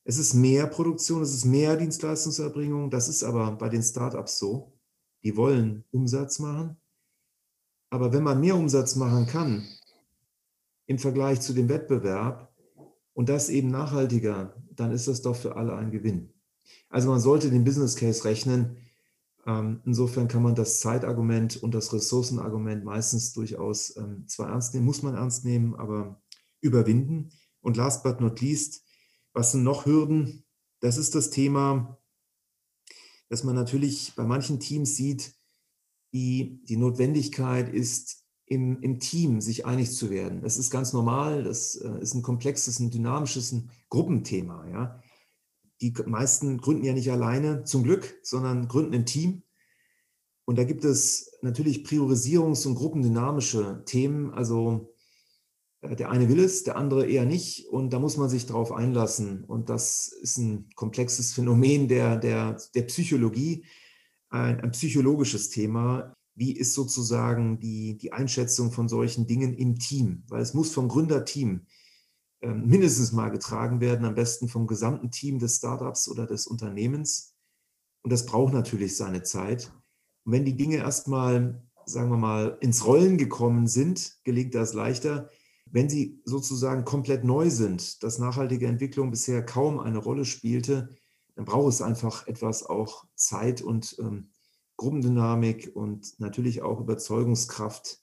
[0.05, 2.89] Es ist mehr Produktion, es ist mehr Dienstleistungserbringung.
[2.89, 4.79] Das ist aber bei den Startups so.
[5.25, 6.77] Die wollen Umsatz machen.
[7.91, 9.67] Aber wenn man mehr Umsatz machen kann,
[10.87, 12.55] im Vergleich zu dem Wettbewerb
[13.15, 16.36] und das eben nachhaltiger, dann ist das doch für alle ein Gewinn.
[16.89, 18.77] Also man sollte den Business Case rechnen.
[19.47, 24.87] Ähm, insofern kann man das Zeitargument und das Ressourcenargument meistens durchaus ähm, zwar ernst nehmen,
[24.87, 26.21] muss man ernst nehmen, aber
[26.61, 27.31] überwinden.
[27.61, 28.85] Und last but not least,
[29.33, 30.45] was sind noch Hürden?
[30.81, 31.99] Das ist das Thema,
[33.29, 35.35] dass man natürlich bei manchen Teams sieht,
[36.13, 40.41] die, die Notwendigkeit ist, im, im Team sich einig zu werden.
[40.41, 44.67] Das ist ganz normal, das äh, ist ein komplexes, ein dynamisches ein Gruppenthema.
[44.69, 45.03] Ja?
[45.81, 49.43] Die meisten gründen ja nicht alleine, zum Glück, sondern gründen im Team.
[50.45, 54.33] Und da gibt es natürlich Priorisierungs- und gruppendynamische Themen.
[54.33, 54.95] Also
[55.81, 57.69] äh, der eine will es, der andere eher nicht.
[57.69, 59.45] Und da muss man sich darauf einlassen.
[59.45, 63.65] Und das ist ein komplexes Phänomen der, der, der Psychologie,
[64.31, 70.23] ein, ein psychologisches Thema wie ist sozusagen die, die Einschätzung von solchen Dingen im Team?
[70.29, 71.67] Weil es muss vom Gründerteam
[72.55, 77.35] mindestens mal getragen werden, am besten vom gesamten Team des Startups oder des Unternehmens.
[78.03, 79.73] Und das braucht natürlich seine Zeit.
[80.25, 85.29] Und wenn die Dinge erstmal, sagen wir mal, ins Rollen gekommen sind, gelingt das leichter.
[85.67, 90.95] Wenn sie sozusagen komplett neu sind, dass nachhaltige Entwicklung bisher kaum eine Rolle spielte,
[91.35, 94.31] dann braucht es einfach etwas auch Zeit und ähm,
[94.77, 98.01] Gruppendynamik und natürlich auch Überzeugungskraft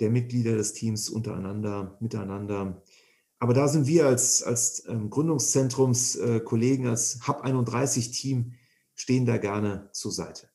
[0.00, 2.82] der Mitglieder des Teams untereinander, miteinander.
[3.40, 8.52] Aber da sind wir als, als ähm, Gründungszentrumskollegen, äh, als Hub 31 Team,
[8.94, 10.46] stehen da gerne zur Seite.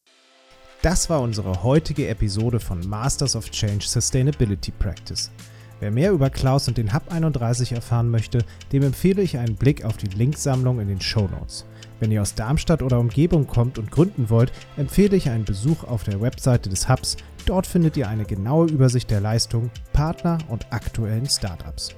[0.84, 5.32] Das war unsere heutige Episode von Masters of Change Sustainability Practice.
[5.80, 9.84] Wer mehr über Klaus und den Hub 31 erfahren möchte, dem empfehle ich einen Blick
[9.84, 11.66] auf die Linksammlung in den Show Notes.
[12.00, 16.04] Wenn ihr aus Darmstadt oder Umgebung kommt und gründen wollt, empfehle ich einen Besuch auf
[16.04, 17.18] der Webseite des Hubs.
[17.48, 21.90] Dort findet ihr eine genaue Übersicht der Leistungen, Partner und aktuellen Startups.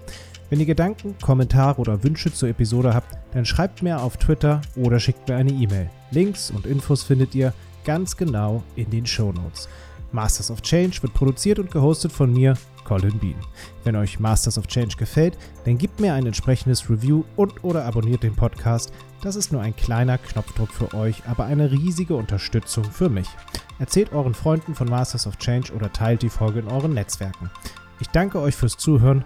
[0.49, 4.99] Wenn ihr Gedanken, Kommentare oder Wünsche zur Episode habt, dann schreibt mir auf Twitter oder
[4.99, 5.89] schickt mir eine E-Mail.
[6.11, 9.67] Links und Infos findet ihr ganz genau in den Shownotes.
[10.13, 12.53] Masters of Change wird produziert und gehostet von mir,
[12.85, 13.35] Colin Bean.
[13.83, 18.23] Wenn euch Masters of Change gefällt, dann gebt mir ein entsprechendes Review und oder abonniert
[18.23, 18.93] den Podcast.
[19.21, 23.27] Das ist nur ein kleiner Knopfdruck für euch, aber eine riesige Unterstützung für mich.
[23.79, 27.51] Erzählt euren Freunden von Masters of Change oder teilt die Folge in euren Netzwerken.
[27.99, 29.25] Ich danke euch fürs Zuhören.